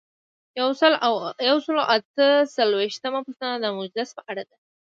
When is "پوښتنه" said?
3.27-3.55